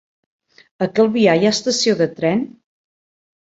A 0.85 0.87
Calvià 0.99 1.35
hi 1.41 1.49
ha 1.49 1.51
estació 1.57 1.95
de 2.01 2.09
tren? 2.21 2.43